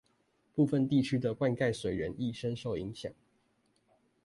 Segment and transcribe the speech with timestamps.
[0.55, 3.13] 部分地區的灌溉水源亦深受影響